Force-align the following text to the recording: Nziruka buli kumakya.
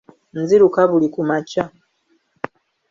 Nziruka 0.39 0.81
buli 0.89 1.07
kumakya. 1.13 1.63